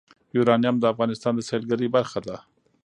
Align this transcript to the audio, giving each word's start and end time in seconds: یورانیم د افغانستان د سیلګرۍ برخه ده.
یورانیم 0.35 0.75
د 0.79 0.83
افغانستان 0.93 1.33
د 1.35 1.41
سیلګرۍ 1.49 1.87
برخه 1.95 2.19
ده. 2.27 2.37